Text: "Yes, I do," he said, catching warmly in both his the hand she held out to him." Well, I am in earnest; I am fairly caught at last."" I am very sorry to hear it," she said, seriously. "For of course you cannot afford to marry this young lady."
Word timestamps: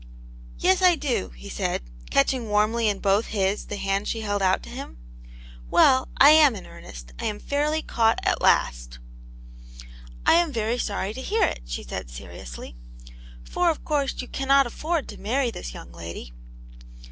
"Yes, 0.57 0.81
I 0.81 0.95
do," 0.95 1.29
he 1.35 1.47
said, 1.47 1.83
catching 2.09 2.49
warmly 2.49 2.89
in 2.89 2.97
both 2.97 3.27
his 3.27 3.65
the 3.67 3.75
hand 3.75 4.07
she 4.07 4.21
held 4.21 4.41
out 4.41 4.63
to 4.63 4.69
him." 4.69 4.97
Well, 5.69 6.07
I 6.17 6.31
am 6.31 6.55
in 6.55 6.65
earnest; 6.65 7.13
I 7.19 7.25
am 7.25 7.37
fairly 7.37 7.83
caught 7.83 8.17
at 8.23 8.41
last."" 8.41 8.97
I 10.25 10.33
am 10.33 10.51
very 10.51 10.79
sorry 10.79 11.13
to 11.13 11.21
hear 11.21 11.43
it," 11.43 11.61
she 11.67 11.83
said, 11.83 12.09
seriously. 12.09 12.75
"For 13.43 13.69
of 13.69 13.85
course 13.85 14.19
you 14.23 14.27
cannot 14.27 14.65
afford 14.65 15.07
to 15.09 15.19
marry 15.19 15.51
this 15.51 15.71
young 15.75 15.91
lady." 15.91 16.33